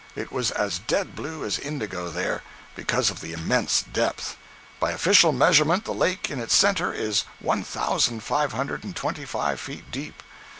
It 0.15 0.31
was 0.31 0.49
as 0.49 0.79
dead 0.79 1.15
blue 1.15 1.43
as 1.45 1.59
indigo 1.59 2.09
there, 2.09 2.41
because 2.75 3.11
of 3.11 3.21
the 3.21 3.33
immense 3.33 3.83
depth. 3.83 4.35
By 4.79 4.93
official 4.93 5.31
measurement 5.31 5.85
the 5.85 5.93
lake 5.93 6.31
in 6.31 6.39
its 6.39 6.55
centre 6.55 6.91
is 6.91 7.21
one 7.39 7.61
thousand 7.63 8.23
five 8.23 8.51
hundred 8.51 8.83
and 8.83 8.95
twenty 8.95 9.25
five 9.25 9.59
feet 9.59 9.91
deep! 9.91 10.23